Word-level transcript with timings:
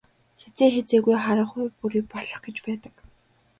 Хэзээ 0.41 0.69
хэзээгүй 0.75 1.15
харанхуй 1.23 1.65
бүрий 1.79 2.03
болох 2.13 2.39
гэж 2.45 2.57
байдаг. 2.65 2.93